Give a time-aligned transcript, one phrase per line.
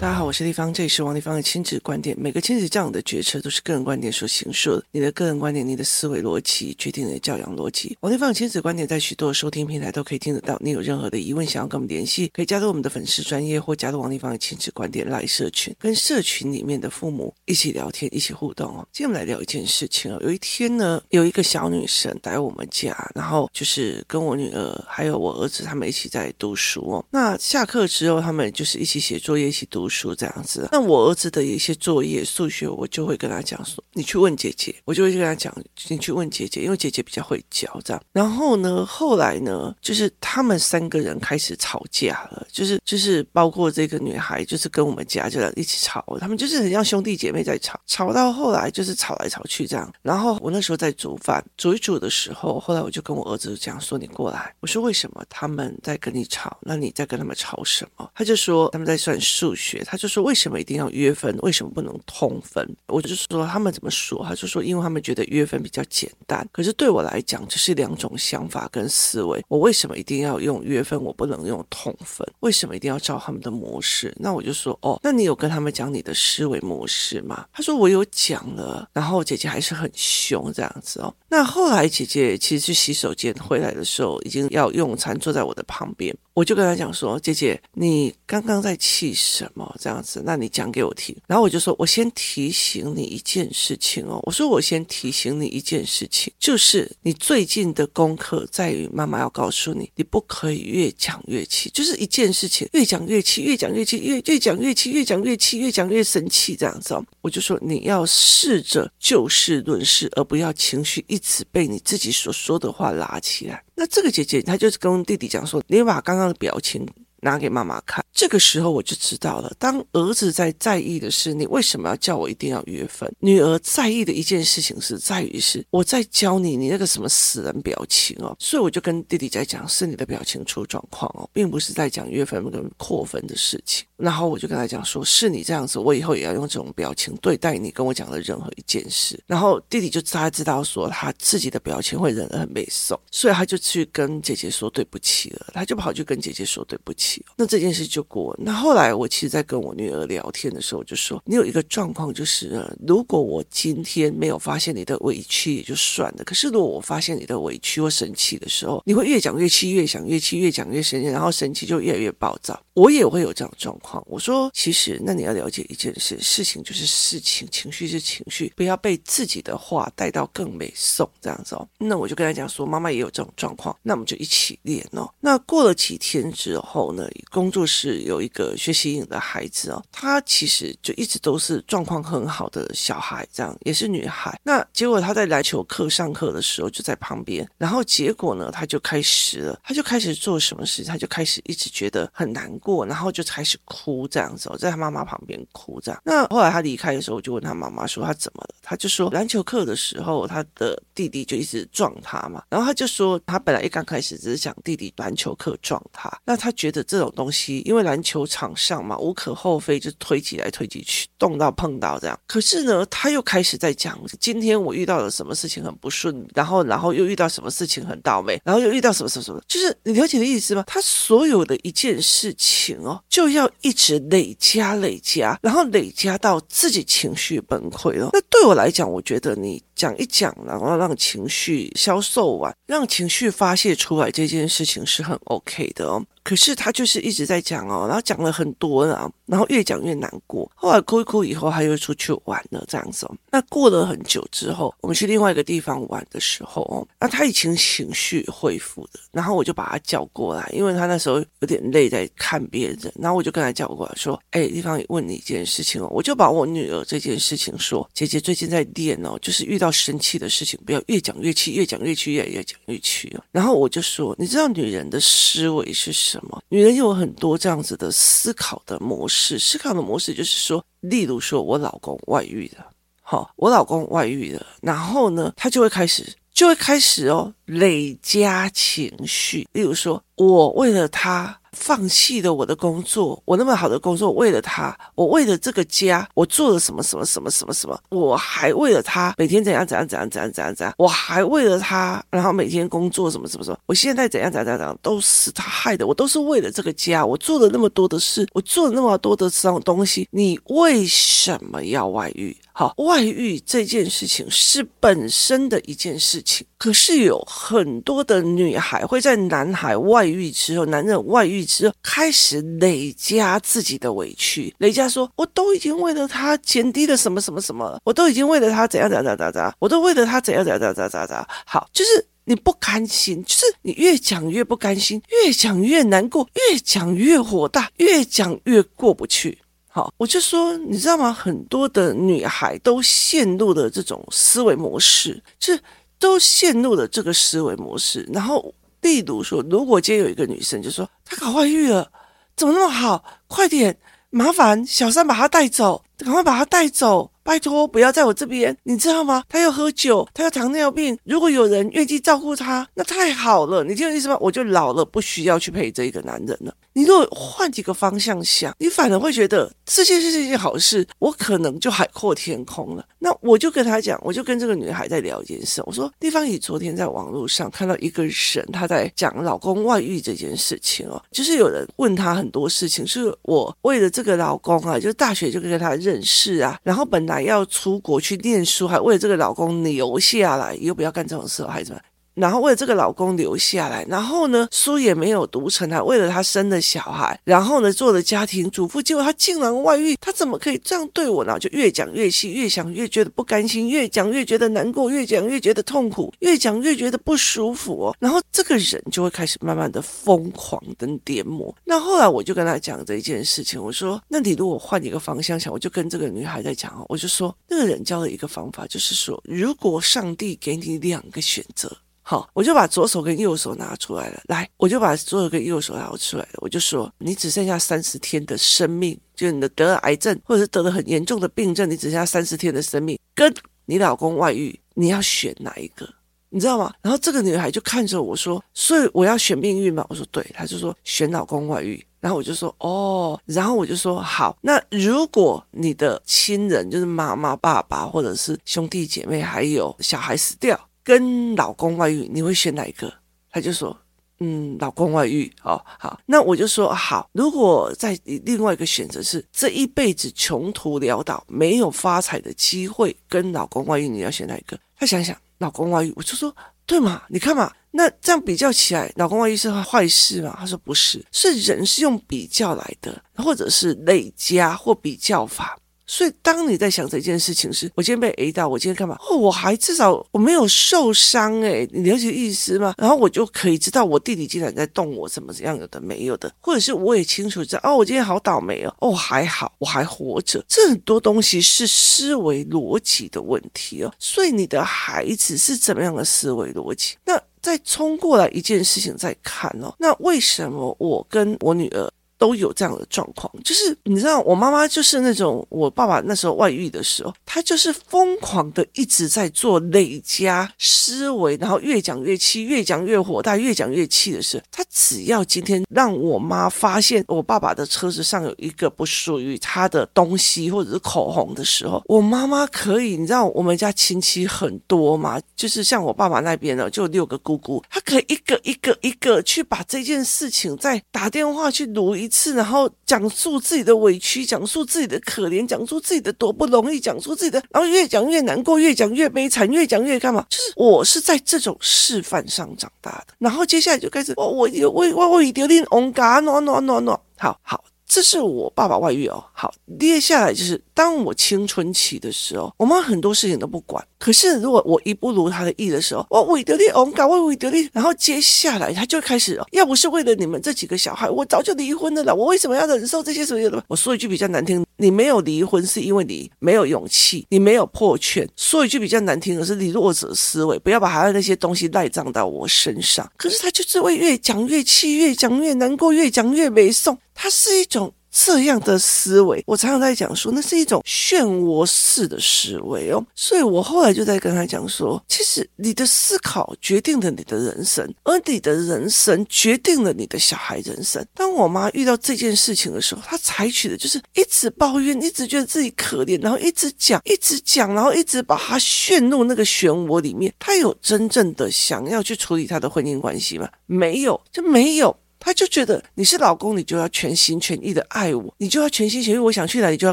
[0.00, 2.16] 大家好，我是丽芳，这里是王丽芳的亲子观点。
[2.20, 7.98] 每个亲子教养的决策都是个人观点所形塑的，你的个人观点、你的思维逻辑决定你的教养逻辑。
[8.02, 10.56] 王丽芳的亲子观点在许多收听平台都可以听得到。
[10.60, 18.86] 你有任何的疑问想要跟我们联系，可以加入我们的粉丝专业或加入王丽芳的亲子观点赖社群，跟社群里面的父母一起聊天、一起互动哦。
[18.92, 20.18] 今天我们来聊一件事情哦。
[20.22, 27.04] 有一天呢，有一个小女生来我们家，然后就是跟我女儿还有我儿子他们一起在读书哦。
[27.10, 30.68] 那下课之后，他们就是一起写作业、一起读书这样子。
[30.72, 35.54] 那我儿子的一些作业，数学我就会跟他讲说，你去问姐姐，我就会跟他讲，
[35.88, 38.02] 你去问姐姐，因为姐姐比较会教这样。
[38.12, 49.92] 然后呢，后来呢，就是他们三个人开始吵架了，就是就是包括这个女孩，就是跟我们家这样一起吵，他们就是很像兄弟姐妹在吵，吵到后来就是吵来吵去这样。
[50.02, 56.58] 然后我那时候在煮饭，煮一煮的时候，后来我就跟我儿子讲说，你过来，我说为什么他们在跟你吵？
[56.62, 58.10] 那你在跟他们吵什么？
[58.14, 60.58] 他就说他们在算数学，他就说为什么？
[60.58, 62.68] 一定要约分，为什么不能通分？
[62.88, 66.44] 我就说他们怎么说，他就说因为他们觉得约分比较简单。
[66.50, 69.40] 可是对我来讲，这是两种想法跟思维。
[69.46, 71.00] 我为什么一定要用约分？
[71.00, 72.26] 我不能用通分？
[72.40, 74.12] 为什么一定要照他们的模式？
[74.18, 77.46] 那我就说哦，那你有跟他们讲你的思维模式吗？
[77.52, 81.14] 他说我有讲了，然后姐姐还是很凶这样子哦。
[81.28, 89.76] 那后来姐姐其实去洗手间回来的时候，已经要用餐，坐在我的旁边，我就跟她讲说：“姐姐，你刚刚在气什么？
[89.80, 90.22] 这样子？
[90.24, 107.04] 那你讲给我听。”然后我就说：“我先提醒你一件事情哦，我说我先提醒你一件事情，就是你最近的功课在于妈妈要告诉你，你不可以越讲越气，就是一件事情越讲越气，越讲越气，越越讲越气，越讲越气，越讲越生气这样子哦。
[107.20, 113.64] 我就说你要试着就事论事，而不要情绪一。”一直被你自己所说的话拉起来。
[113.78, 116.84] 那这个姐姐她就是跟弟弟讲说：“你把刚刚的表情
[117.20, 128.34] 拿给妈妈看。”这个时候我就知道了，当儿子在在意的是你为什么要叫我一定要约分，女儿在意的一件事情是在于是我在教你你那个什么死人表情哦。
[128.40, 133.86] 所以我就跟弟弟在讲，是你的表情出状况哦，并不是在讲约分跟扣分的事情。
[133.96, 139.22] 然后我就跟他讲说，是你这样子，我以后也要用这种表情对待你跟我讲的任何一件事。
[139.28, 147.07] 然后弟弟就大概知道说他自己的表情会忍得很没受，所以他就去跟姐姐说对不起了，他就跑去跟姐姐说对不起。
[147.36, 148.36] 那这件事就过。
[148.38, 162.60] 那后来我其实，在跟我女儿聊天的时候，就说你有一个状况就是，如果我今天没有发现你的委屈也就算了，可是如果我发现你的委屈或生气的时候，你会越讲越气，越讲越气，越讲越生气，然后生气就越来越暴躁。
[162.74, 164.02] 我也会有这样的状况。
[164.06, 171.68] 我说，其实那你要了解一件事，事情就是事情，情绪是情绪，不要被自己的话带到更美颂这样子哦。
[171.78, 175.12] 那我就跟他讲说，妈妈也有这种状况，那我们就一起练哦。
[175.20, 176.97] 那过了几天之后呢，
[177.30, 184.40] 工作室有一个学习营的孩子哦，他其实就一直都是状况很好的小孩，这样也是女孩。
[184.42, 192.78] 那结果他在篮球课上课的时候就在旁边，然后结果呢，他就开始了，他就开始做什么事，他就开始一直觉得很难过。
[192.88, 196.00] 然后就开始哭这样子，在他妈妈旁边哭这样。
[196.04, 198.54] 那后来他离开的时候，我就问他妈妈说他怎么了？
[198.62, 202.42] 他就说篮球课的时候，他的弟弟就一直撞他嘛。
[202.48, 212.18] 然后他就说他本来一刚开始只是想弟弟篮球课撞他，那他觉得这种东西，因为篮球场上嘛，无可厚非，就推挤来推挤去，动到碰到这样。
[212.26, 220.64] 可是呢，他又开始在讲今天我遇到了什么事情很不顺，然后然后又遇到什么事情很倒霉，然后又遇到什么什么什么，就是你了解的意思吗？
[220.66, 222.48] 他所有的一件事情。
[222.48, 228.08] 情哦，就要一直累加累加，然后累加到自己情绪崩溃了。
[228.14, 236.04] 那对我来讲，我觉得你讲一讲，然后让情绪消受完，让情绪发泄出来，这件事情是很 OK 的哦。
[236.24, 240.50] 可是他就是一直在讲哦，然后讲了很多了，然后越讲越难过。
[240.54, 243.08] 后来哭一哭以后，他又出去玩了，这样子。
[243.30, 249.00] 那过了很久之后，我们去另外一个地方玩的时候哦，那他已经情绪恢复了。
[249.12, 252.92] 然后我就把他叫过来，因为他那时候有点累，在看别人。
[252.96, 266.40] 然后我就跟他叫过来说：“哎，丽芳，问你一件事情哦。”我就把我女儿这件事情说：“姐姐最近在练哦，就是遇到生气的事情，不要越讲越气，越讲越气，越来越讲越气哦。”然后我就说：“你知道女人的思维是？”什么？
[266.48, 272.64] 女人有很多这样子的思考的模式，是思考的模式就是说，例如说我老公外遇了，
[273.02, 280.02] 好，我老公外遇了，然后呢，他就会开始，就会开始哦，累加情绪，例如说。
[280.18, 281.38] 我为了他。
[281.52, 302.36] 放弃了我的工作，我那么好的工作，为了他，我为了这个家，我做了什么什么什么什么什么，我还为了他每天怎样怎样怎样怎样怎样怎样，我还为了他，然后每天工作什么什么什么，我现在怎样怎样怎样，都是他害的，我都是为了这个家，我做了那么多的事，我做了那么多的这种东西，你为什么要外遇？
[302.52, 321.28] 好，外遇这件事情是本身的一件事情，可是有很多的女孩会在男孩外遇之后，男人外遇之后开始累加自己的委屈，累加说，我都已经为了他减低了什么什么什么，我都已经为了他怎样怎样怎样怎样，我都为了他怎样怎样怎样怎样怎样。
[321.46, 329.38] 好，就是你不甘心，就是你越讲越不甘心，越讲越难过，越讲越火大，越讲越过不去。
[329.70, 331.12] 好，我就说，你知道吗？
[331.12, 335.60] 很多的女孩都陷入了这种思维模式，就是
[335.98, 338.08] 都陷入了这个思维模式。
[338.12, 341.90] 然后，例如说，如果今天有一个女生就说她搞外遇了，
[342.36, 343.04] 怎么那么好？
[343.26, 343.78] 快点，
[344.10, 347.10] 麻烦小三把她带走，赶快把他带走。
[347.22, 349.22] 拜托，不要在我这边，你知道吗？
[349.28, 350.98] 他要喝酒，他要糖尿病。
[351.04, 353.62] 如果有人愿意照顾他，那太好了。
[353.62, 354.16] 你听我意思吗？
[354.18, 356.54] 我就老了，不需要去陪这一个男人了。
[356.72, 362.86] 你如果换几个方向想，你反而会觉得这件事是一件好事，我可能就海阔天空了。
[362.98, 365.62] 那我就跟他讲，我就跟这个女孩在聊一件事。
[365.66, 377.18] 我说，地方你昨天在网络上看到一个人，他在讲老公外遇这件事情哦，就是有人问他很多事情，是我为了这个老公啊，就大学就跟他认认识啊，然后本来。
[377.28, 381.82] 要出国去念书，还为了这个老公留下来，以后不要干这种事，孩子们。
[382.18, 391.38] 然后为了这个老公留下来，然后呢，书也没有读成，还为了他生了小孩，然后呢，做了家庭主妇，结果他竟然外遇，他怎么可以这样对我呢？
[391.38, 397.96] 就越讲越气，越想越觉得不甘心，越讲越觉得难过，越讲越觉得痛苦，越讲越觉得不舒服哦。
[398.00, 401.54] 然后这个人就会开始慢慢的疯狂跟颠簸。
[401.64, 411.76] 那后来我就跟他讲这一件事情，我说，那你如果换一个方向想，我就跟这个女孩在讲，我就说，那个人教了一个方法，就是说，如果上帝给你两个选择。
[412.10, 414.22] 好，我就把左手跟右手拿出来了。
[414.28, 416.30] 来，我就把左手跟右手拿出来了。
[416.36, 423.30] 我就说，你只剩下三十天的生命，就你的得了癌症，或者是得了很严重的病症，你只剩下三十天的生命，跟
[423.66, 425.86] 你老公外遇，你要选哪一个？
[426.30, 426.72] 你知道吗？
[426.80, 429.84] 然后这个女孩就看着我说，所以我要选命运吗？
[429.90, 430.24] 我说对。
[430.32, 431.84] 她就说选老公外遇。
[432.00, 434.34] 然后我就说哦，然后我就说好。
[434.40, 440.58] 那如果你的亲人就是妈妈、爸爸，或者是兄弟姐妹，还有小孩死掉。
[440.88, 442.90] 跟老公外遇，你会选哪一个？
[443.30, 443.78] 他就说，
[444.20, 445.30] 嗯，老公外遇。
[445.42, 447.10] 哦，好，那我就说好。
[447.12, 454.58] 如果在另外一个选择是这一辈子穷途潦倒，没有发财的机会，跟老公外遇，你要选哪一个？
[454.78, 457.02] 他想想，老公外遇，我就说，对嘛？
[457.10, 460.34] 你看嘛，那这样比较起来，老公外遇是坏事吗？
[460.40, 465.58] 他说不是，是人是用比较来的，或者是累加或比较法。
[465.88, 468.94] 所以，当你在想这件事情时，我今天被 A 到，我今天干嘛？
[469.08, 472.74] 哦，我还至少我没有受伤哎，你了解意思吗？
[472.76, 483.90] 然后我就可以知道我弟弟竟然在动我怎么怎样有的没有的，或者是我也清楚知道哦，我今天好倒霉哦，哦还好我还活着，这很多东西是思维逻辑的问题哦。
[483.98, 486.96] 所以你的孩子是怎么样的思维逻辑？
[487.06, 491.90] 那再冲过来一件事情再看哦，那为什么我跟我女儿？
[492.18, 522.07] 都有这样的状况，就是你知道，我妈妈就是那种我爸爸那时候外遇的时候，她就是疯狂的一直在做累加思维，然后越讲越气，越讲越火大，越讲越气的是，她只要今天让我妈发现我爸爸的车子上有一个不属于他的东西或者是口红的时候，我妈妈可以，你知道我们家亲戚很多嘛，就是像我爸爸那边呢，就六个姑姑，她可以一个一个一个去把这件事情再打电话去录一。
[522.08, 530.26] 次，然后讲述自己的委屈，讲述自己的可怜，讲述自己的多不容易，讲述自己的，然后越讲越难过，越讲越悲惨，越讲越干嘛？
[530.30, 537.62] 就是我是在这种示范上长大的，然后接下来就开始，我我我我我一丢点红嘎，no no no no，好好。
[537.90, 539.24] 这是我爸爸外遇哦。
[539.32, 539.50] 好，
[539.80, 543.82] 接下来就是当我青春期的时候，我妈很多事情都不管。
[543.98, 547.68] 可是如果我一不如他的意的时候，我为得利，我们搞我为得利。
[547.72, 552.14] 然后接下来他就开始，要不是为了你们这几个小孩，我早就离婚了啦。
[552.14, 553.62] 我为什么要忍受这些所有的？
[553.68, 558.28] 我说一句比较难听，你没有离婚是因为你没有勇气，你没有破圈。
[558.36, 563.10] 说一句比较难听的是，你弱者思维，不要把他的那些东西赖账到我身上。
[563.16, 566.96] 可是他就是会越讲越气，越讲越难过，越讲越没送。
[567.20, 567.92] 他是一种
[568.24, 573.04] 这样的思维，我常常在讲说，那是一种漩涡式的思维哦。
[573.14, 581.04] 所以我后来就在跟他讲说，其实你的思考决定了你的人生，而你的人生决定了你的小孩人生。
[581.14, 590.34] 当我妈遇到这件事情的时候，她采取的就是一直抱怨，一直觉得自己可怜，然后一直讲，一直讲，然后一直把她陷入那个漩涡里面。
[590.40, 593.48] 她有真正的想要去处理她的婚姻关系吗？
[593.66, 594.96] 没有，就没有。
[595.18, 599.92] 他就觉得你是老公，你就要全心全意的爱我，你就要全心全意，我想去哪里就要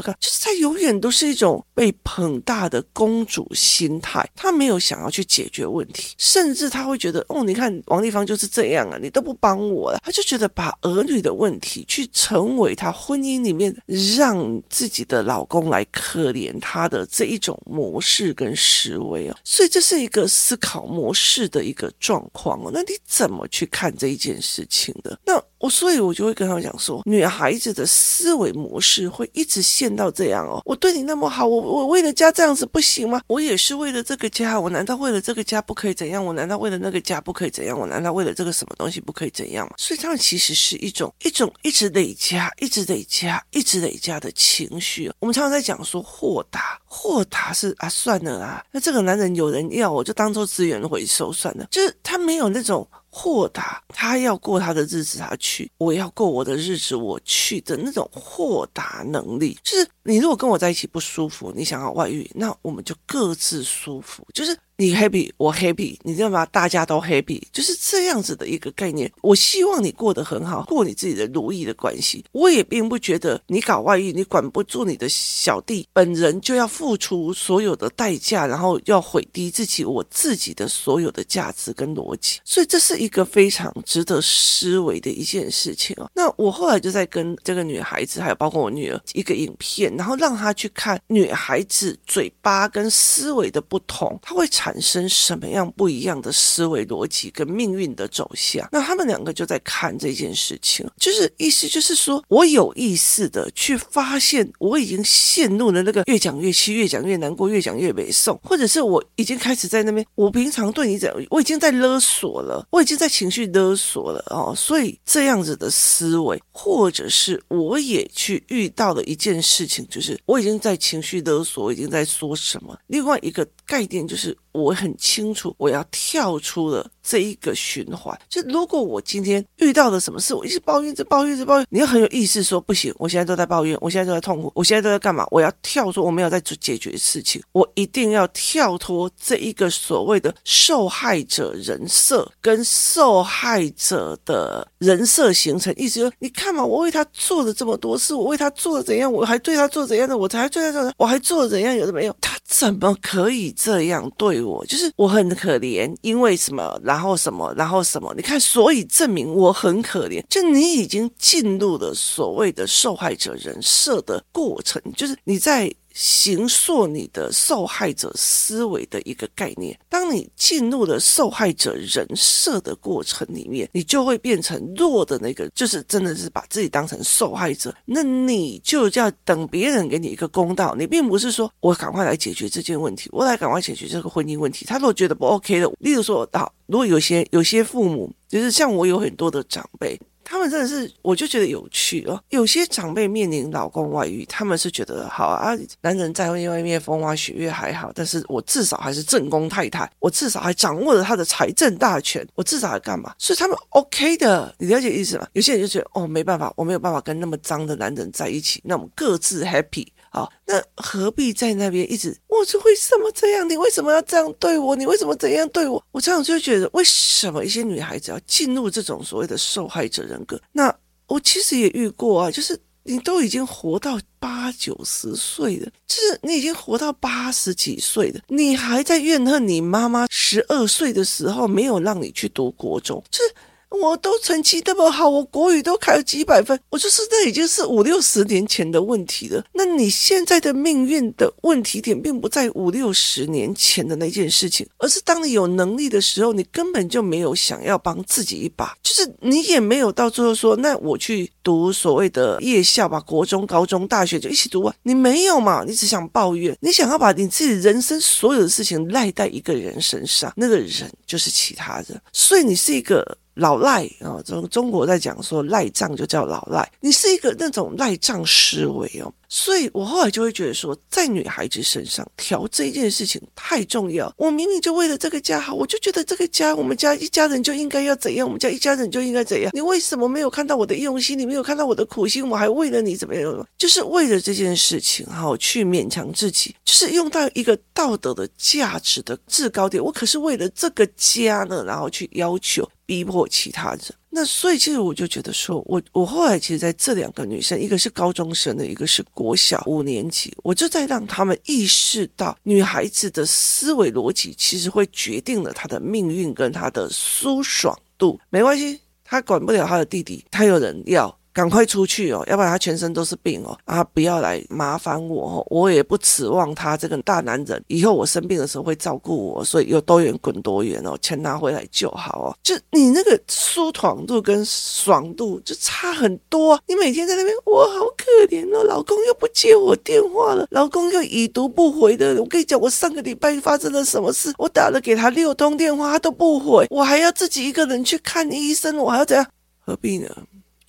[0.00, 4.28] 干，就是他永远都是一种被捧大的公主心态。
[4.34, 9.98] 他没有想要去解决问题，甚至他会觉得，哦，你看王丽芳就是这样啊，你都不帮我了。
[10.02, 13.74] 他就觉得把儿女的问题去成为他婚姻里面
[14.16, 22.70] 让自己的老公来可怜他的这一种模式跟思维啊，所以这是一个思考模式的一个状况哦。
[22.72, 25.15] 那你怎么去看这一件事情的？
[25.24, 30.60] 那我所以，我就会跟他讲说，女孩子的思维模式会一直陷到这样哦。
[30.64, 33.20] 我对你那么好，我我为了家这样子不行吗？
[33.26, 36.24] 我也是为了这个家，我难道为了这个家不可以怎样？
[36.24, 37.78] 我难道为了那个家不可以怎样？
[37.78, 39.72] 我难道为了这个什么东西不可以怎样吗？
[39.78, 45.10] 所以他们其实是一种一种一直累加、一直累加、一直累加的情绪。
[45.20, 52.86] 我们常常在讲说豁达，豁达是啊，算了啊，那这个男人有人要，我就当做资源回收算了，就是他没有那种。
[53.18, 64.54] 豁达，他要过他的日子，他去；我要过我的日子，我去的那种豁达能力，就是你如果跟我在一起不舒服，你想要外遇，那我们就各自舒服，就是。
[64.78, 66.44] 你 happy，我 happy，你知道吗？
[66.46, 69.10] 大家都 happy，就是这样子的一个概念。
[69.22, 72.22] 我希望你过得很好，过你自己的如意的关系。
[72.32, 82.40] 我也并不觉得你搞外遇，你管不住你的小弟，本人就要付出所有的代价，然后要毁低自己，我自己的所有的价值跟逻辑。
[82.44, 86.10] 所以这是一个非常值得思维的一件事情哦。
[86.14, 98.68] 那我后来就在跟这个女孩子，还有包括我女儿一个影片，然后让她去看女孩子嘴巴跟思维的不同，她会产产生什么样不一样的思维逻辑跟命运的走向？
[98.72, 122.76] 那他们两个就在看这件事情，就是意思就是说，我有意识的去发现，我已经陷入了那个越讲越气，越讲越难过，越讲越没送，或者是我已经开始在那边，我平常对你怎，我已经在勒索了，我已经在情绪勒索了哦，所以这样子的思维，或者是我也去遇到了一件事情，就是我已经在情绪勒索，我已经在说什么？
[122.88, 124.36] 另外一个概念就是。
[124.56, 128.18] 我很清楚，我要跳出了这一个循环。
[128.28, 135.26] 就如果我今天遇到了什么事，我一直抱怨着抱怨着抱怨，你要很有意识说不行，我现在都在抱怨，我现在都在痛苦，我现在都在干嘛？
[135.30, 145.72] 我要跳出，我没有在解决事情，我一定要跳脱这一个所谓的受害者人设跟受害者的人设形成。
[145.76, 154.64] 意思说，你看嘛，我为他做了这么多事，我为他做了怎样，我还对他做怎样的，我才对他做，我还做了怎样，有的没有，他怎么可以这样对我？
[154.66, 158.14] 就是我很可怜，因为什么，然后什么，然后什么？
[158.16, 160.24] 你看，所以证明我很可怜。
[160.28, 165.74] 就你已经进入了所谓的受害者人设的过程，就是你在。
[165.96, 169.76] 形塑你的受害者思维的一个概念。
[169.88, 177.74] 当你进入了受害者人设的过程里面，你就会变成弱的那个，就是真的是把自己当成受害者。
[177.86, 180.74] 那你就要等别人给你一个公道。
[180.78, 184.66] 你并不是说我赶快来解决这件问题，我来赶快解决这个婚姻问题。
[184.66, 189.98] 他如果觉得不 OK 的，例如说，好，如果有些有些父母，就是像我有很多的长辈。
[190.28, 192.20] 他们真的是，我就觉得有趣哦。
[192.30, 203.14] 有些长辈面临老公外遇，他们是觉得好啊，男人在外面风花雪月还好，但是我至少还是正宫太太，我至少还掌握了他的财政大权，我至少还干嘛？
[203.18, 205.28] 所以他们 OK 的，你了解意思吗？
[205.32, 209.86] 有些人就觉得哦，没办法，我没有办法跟那么脏的男人在一起，那我们各自 happy。
[210.10, 212.16] 好，那何必在那边一直？
[212.28, 213.48] 我说为什么这样？
[213.48, 214.74] 你为什么要这样对我？
[214.74, 215.82] 你为什么怎样对我？
[215.92, 220.40] 我这样就觉得，为什么一些女孩子要进入这种所谓的受害者人格？
[220.52, 220.74] 那
[221.06, 233.34] 我其实也遇过啊，就是你都已经活到八九十岁了，就是你已经活到八十几岁了，你还在怨恨你妈妈十二岁的时候没有让你去读国中，就是。
[233.68, 239.44] 我都成绩那么好，我国语都考了几百分，我就是那已经是五六十年前的问题了。
[239.52, 255.64] 那你现在的命运的问题点，并不在五六十年前的那件事情，而是当你有能力的时候，你根本就没有想要帮自己一把，就是你也没有到最后说，那我去读所谓的夜校吧，国中、高中、大学就一起读啊，你没有嘛？
[255.66, 260.70] 你只想抱怨，你想要把你自己人生所有的事情赖在一个人身上，那个人
[261.06, 263.18] 就是其他人，所以你是一个。
[263.36, 269.12] 老赖啊，中中国在讲说赖账就叫老赖，你是一个那种赖账思维哦。
[269.38, 274.10] 所以我后来就会觉得说，在女孩子身上调这件事情太重要。
[274.16, 279.50] 我明明就为了这个家好，我就觉得这个家，我们家一家人就应该要怎样，我们家一家人就应该怎样。
[279.52, 281.18] 你为什么没有看到我的用心？
[281.18, 282.26] 你没有看到我的苦心？
[282.26, 283.46] 我还为了你怎么样？
[283.58, 289.84] 就是为了这件事情，好去勉强自己，就是用到一个道德的价值的制高点。
[289.84, 293.80] 我可是为了这个家呢，然后去要求逼迫其他人。
[294.08, 308.18] 那所以，其实我就觉得说，我我后来其实在这两个女生，一个是高中生的，一个是国小五年级，我就在让他们意识到，女孩子的思维逻辑其实会决定了她的命运跟她的舒爽度。
[308.30, 311.14] 没关系，她管不了她的弟弟，她有人要。
[311.36, 313.54] 赶快出去哦，要不然他全身都是病哦。
[313.66, 322.36] 啊，不要来麻烦我哦，我也不指望他这个大男人以后我生病的时候会照顾我，所以有多远滚多远哦，钱拿回来就好哦。
[322.42, 332.18] 就你那个舒爽度跟爽度就差很多，啊你每天在那边，我好可怜哦，老公又不接我电话了，老公又已读不回的。
[332.18, 334.32] 我跟你讲，我上个礼拜发生了什么事？
[334.38, 339.26] 我打了给他六通电话，他都不回，我还要自己一个人去看医生，我还要怎样？
[339.60, 340.08] 何必呢？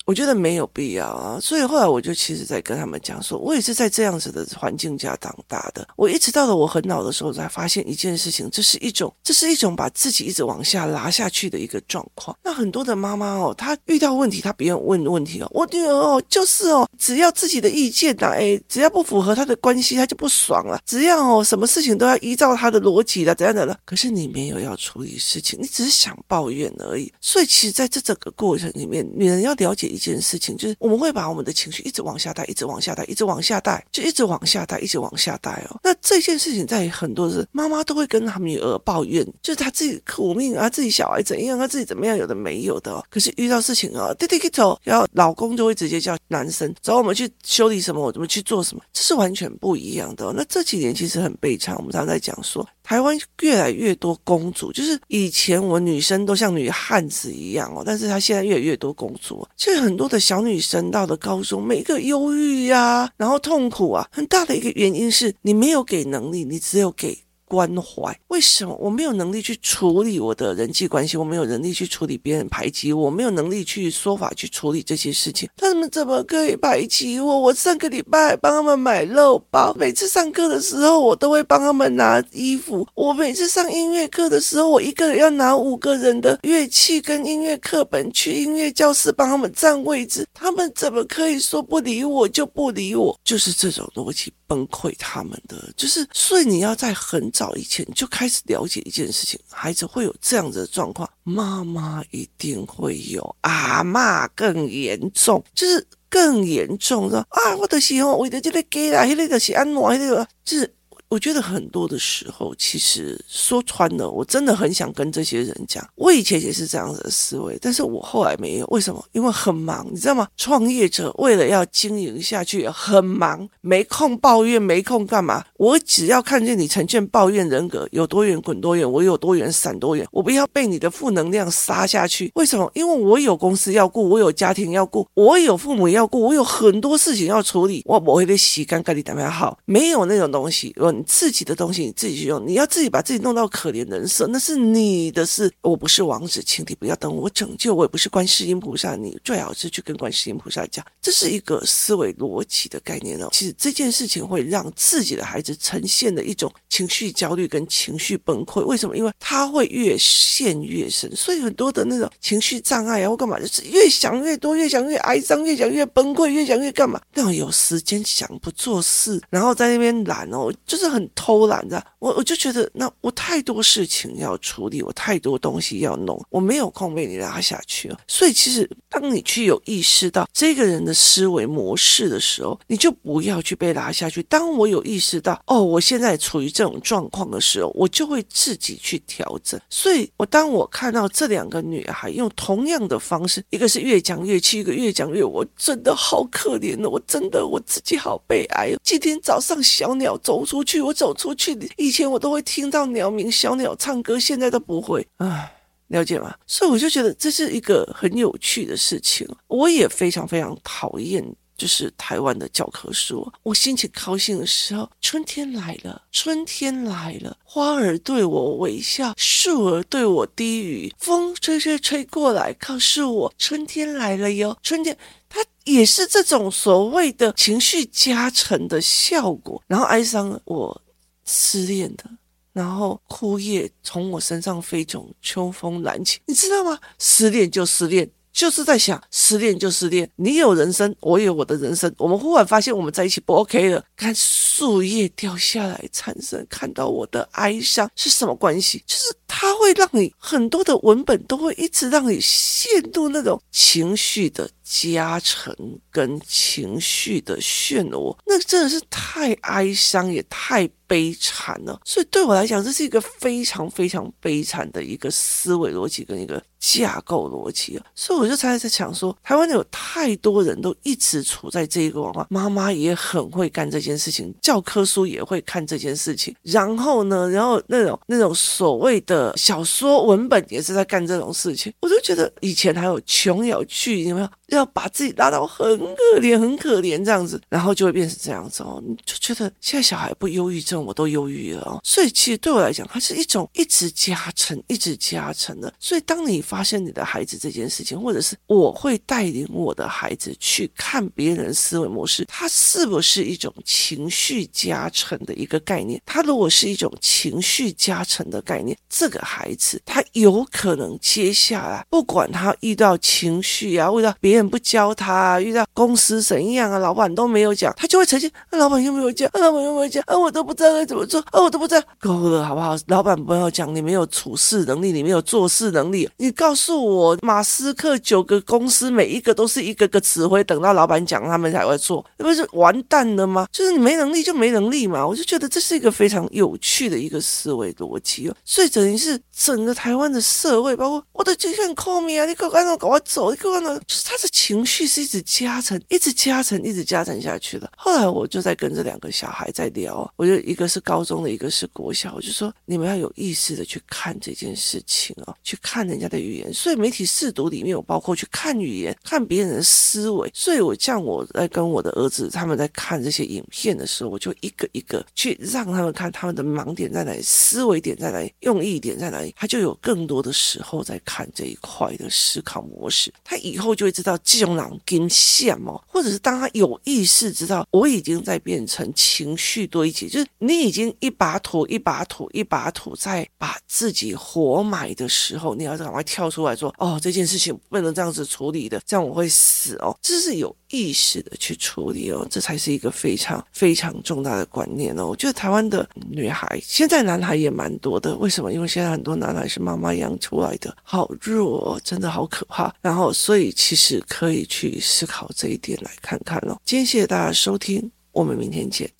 [0.08, 5.86] 我觉得没有必要啊，所以后来我就其实在跟他们讲说，我也是在这样子的环境下长大的。
[5.96, 12.34] 我一直到了我很老的时候，才发现一件事情，这是一种，这是一种把自己一直往下拉下去的一个状况。
[12.42, 20.80] 那很多的妈妈哦，她遇到问题，她不用问问题哦，我女儿哦，就是哦，只要自己的意见呐，哎，只要不符合她的关系，她就不爽了。
[20.86, 23.78] 只要哦，什么事情都要依照她的逻辑的，怎样的。
[23.84, 27.12] 可是你没有要处理事情，你只是想抱怨而已。
[27.20, 29.97] 所以其实在这整个过程里面，女人要了解。
[29.98, 35.80] 一件事情就是，我们会把我们的情绪一直往下带，一直往下带，一直往下带，就一直往下带，一直往下带哦。
[35.82, 43.04] 那这件事情在很多是妈妈都会跟他女儿抱怨，就是她自己苦命啊，自己小孩怎样，啊自己怎么样，有的没有的哦。
[43.10, 50.32] 可是遇到事情啊，弟弟给走，然后老公就会直接叫男生找我们去修理什么，我怎么去做什么，这是完全不一样的哦。
[50.36, 52.66] 那这几年其实很悲惨，我们常常在讲说。
[52.88, 67.18] 台湾越来越多公主，就是以前我女生都像女汉子一样哦，但是她现在越来越多公主，其实很多的小女生到了高中，每个忧郁呀，然后痛苦啊，很大的一个原因是你没有给能力，你只有给。
[67.48, 71.16] 关怀，为什么我没有能力去处理我的人际关系？
[71.16, 75.48] 我没有能力去处理别人排挤我，没有能力去说法去处理这些事情。
[75.56, 77.38] 他们怎么可以排挤我？
[77.40, 82.86] 我上个礼拜帮他们买肉包，每次上课的时候我都会帮他们拿衣服。
[82.94, 90.26] 我每次上音乐课的时候，我一个人要拿五个人的乐器跟音乐课本去音乐教室帮他们占位置。
[90.34, 93.18] 他们怎么可以说不理我就不理我？
[93.24, 94.32] 就是这种逻辑。
[94.48, 107.54] 崩溃他们的就是，所以你要在很早以前就开始了解一件事情，孩子会有这样子的状况，妈妈一定会有，阿妈更严重，就是更严重的啊！
[107.58, 110.74] 我的是哦，为的这个给啦，那个是安诺，那个就是。
[111.08, 119.02] 我觉得很多的时候，其实说穿了，我真的很想跟这些人讲，我以前也是这样子的思维，但是我后来没有，为什么？
[119.12, 120.28] 因为很忙，你知道吗？
[120.36, 125.42] 创业者为了要经营下去，很忙，没空抱怨，没空干嘛？
[125.56, 132.30] 我只要看见你呈现抱怨人格，有多远滚多远，我有多远闪多远，我不要被你的负能量杀下去。
[132.34, 132.70] 为什么？
[132.74, 139.58] 因为我有公司要顾，我有家庭要顾，我有父母要顾，我有很多事情要处理，我不会被洗干干的怎么样好？
[139.64, 140.94] 没有那种东西，我。
[140.98, 145.48] 你自己的东西你自己去用，你要自己把自己弄到可怜人设，那是你的事。
[145.60, 147.72] 我不是王子，请你不要等我拯救。
[147.72, 150.84] 我也不是观世音菩萨，你最好是去跟观世音菩萨讲。
[151.00, 153.28] 这是一个思维逻辑的概念哦。
[153.32, 158.64] 其实这件事情会让自己的孩子呈现的一种情绪焦虑跟情绪崩溃。
[158.64, 158.96] 为什么？
[158.96, 167.00] 因为他会越陷越深，所以很多的那种情绪障碍啊或干嘛，就是越想越多，越想越哀伤，越想越崩溃，越想越干嘛？
[167.14, 170.87] 那种有时间想不做事，然后在那边懒哦，就是。
[170.88, 177.98] 很偷懒的，我我就觉得那我太多事情要处理，我太多东西要弄，我没有空被你拉下去了。
[178.06, 184.22] 所以其实当你去有意识到这个人的思维模式的时候，你就不要去被拉下去。
[184.24, 189.60] 当我有意识到哦，我现在处于这种状况的时候，我就会自己去调整。
[189.68, 198.72] 所以我当我看到这两个女孩用同样的方式，一个是越讲越气，一个越讲越，我真的好可怜哦，我真的我自己好悲哀。
[198.82, 200.77] 今天早上小鸟走出去。
[200.80, 205.06] 我走出去，以前我都会听到鸟鸣、小鸟唱歌，现在都不会。
[205.18, 205.52] 唉，
[205.88, 206.34] 了解吗？
[206.46, 209.28] 所以我就觉得这是一个很有趣的事情。
[209.46, 211.24] 我也非常非常讨厌
[211.56, 213.26] 就是台湾的教科书。
[213.42, 224.56] 我心情高兴的时候，春天来了，春天来了，花儿对我微笑，树儿对我低语，风吹吹吹过来，告诉我春天来了哟。
[224.62, 224.96] 春天，
[225.28, 225.40] 它
[225.72, 229.62] 也是这种所谓的情绪加成的效果。
[229.66, 230.82] 然后哀伤，我
[231.24, 232.04] 失恋的。
[232.52, 236.76] 然后枯叶从我身上飞走，秋风岚起，你知道吗？
[236.98, 240.10] 失恋就失恋，就是在想失恋就失恋。
[240.16, 241.94] 你有人生，我有我的人生。
[241.98, 243.84] 我们忽然发现我们在一起不 OK 了。
[243.94, 248.82] 看树叶掉下来，产生看到我的哀伤是什么关系？
[248.84, 255.54] 就是它会让你很多的文本都会一直让你陷入那种情绪的加成
[255.92, 260.68] 跟情绪的漩涡，那真的是太哀伤也太。
[260.88, 267.84] 悲惨了，所以对我来讲，这是一个非常非常悲惨的一个思维逻辑跟一个架构逻辑啊。
[267.94, 281.72] 所以我就才在想说，台湾有太多人都一直处在这一个文化，妈妈也很会干这件事情，教科书也会看这件事情，然后呢，然后那种那种所谓的小说文本也是在干这种事情。
[281.80, 288.82] 我就觉得以前还有琼瑶剧，有没有要把自己拉到很可怜、很可怜这样子，然后就会变成这样子哦。
[288.86, 290.78] 你就觉得现在小孩不忧郁症。
[290.88, 295.70] 我都忧郁了哦，所以其实对我来讲，它是一种一直加成、一直加成的。
[295.78, 306.00] 所以当你发现你的孩子这件事情，或者是我会带领我的孩子去看别人思维模式，它是不是一种情绪加成的一个概念？
[306.06, 320.74] 它如果是一种情绪加成的概念，这这个孩子他有可能接下来不管他遇到情绪啊，遇到别人不教他啊，遇到公司怎样啊，老板都没有讲，他就会呈现，啊，老板又没有讲，啊，老板又没有讲，啊，我都不知道。
[320.74, 321.18] 该怎么做？
[321.30, 322.76] 啊，我都不知道，够了，好不好？
[322.88, 326.06] 老板不要讲，你没有处事能力，你没有做事能力。
[326.18, 333.46] 你告诉我，马斯克九个公司每一个都是一个个指挥，等到老板讲，他们才会做，那不是完蛋了吗？
[333.50, 335.06] 就是你没能力就没能力嘛。
[335.06, 338.34] 我就觉得这是一个非常有趣的一个思维逻辑哦。
[338.44, 347.72] 所以等于是整个台湾的社会，包括我的就很抠你啊，你赶快让我赶快走，你赶快让，就是他的情绪是一直加成，一直加成，一直加成下去的。
[347.74, 350.58] 后来我就在跟这两个小孩在聊，我就一。
[350.58, 356.52] 个是高中的，一个是国小，我就说你们要有意识的去看这件事情啊，去看人家的语言。
[356.52, 360.28] 所以媒体试读里面有包括去看语言，看别人的思维。
[360.34, 373.12] 所以我像我在跟我的儿子他们在看这些影片的时候，我就一个一个去让他们看他们的盲点在哪里，思维点在哪里，用意点点在哪里，他就有更多的时候在看这一块的思考模式。
[373.22, 380.26] 他以后就会知道这种狼跟线哦，或者是当他有意识知道我已经在变成情绪堆积，就是。
[380.40, 395.06] 你已经一把土一把土一把土在把自己活埋的时候，你要赶快跳出来说：“哦，这件事情不能这样子处理的，这样我会死哦。”这是有意识的去处理哦，这才是一个非常非常重大的观念哦。
[395.06, 398.52] 我觉得台湾的女孩，现在男孩也蛮多的，为什么？
[398.52, 402.74] 因为现在很多男孩是妈妈养出来的，好弱哦，真的好可怕。
[402.80, 406.60] 然后，所以其实可以去思考这一点来看看哦。
[406.64, 408.90] 今天谢谢大家收听，我们明天见。